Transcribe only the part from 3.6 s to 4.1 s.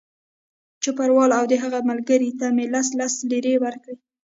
ورکړې.